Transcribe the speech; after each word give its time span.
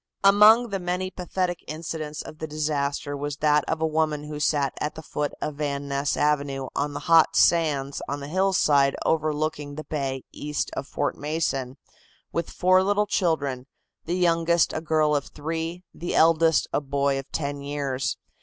Among 0.23 0.69
the 0.69 0.79
many 0.79 1.11
pathetic 1.11 1.63
incidents 1.67 2.23
of 2.23 2.39
the 2.39 2.47
disaster 2.47 3.15
was 3.15 3.35
that 3.37 3.63
of 3.65 3.79
a 3.81 3.85
woman 3.85 4.23
who 4.23 4.39
sat 4.39 4.73
at 4.79 4.95
the 4.95 5.03
foot 5.03 5.31
of 5.39 5.57
Van 5.57 5.87
Ness 5.87 6.17
Avenue 6.17 6.69
on 6.75 6.95
the 6.95 7.01
hot 7.01 7.35
sands 7.35 8.01
on 8.09 8.19
the 8.19 8.27
hillside 8.27 8.95
overlooking 9.05 9.75
the 9.75 9.83
bay 9.83 10.23
east 10.31 10.71
of 10.75 10.87
Fort 10.87 11.15
Mason, 11.19 11.77
with 12.31 12.49
four 12.49 12.81
little 12.81 13.05
children, 13.05 13.67
the 14.05 14.15
youngest 14.17 14.73
a 14.73 14.81
girl 14.81 15.15
of 15.15 15.27
three, 15.27 15.83
the 15.93 16.15
eldest 16.15 16.65
a 16.73 16.81
boy 16.81 17.19
of 17.19 17.31
ten 17.31 17.61
years. 17.61 18.17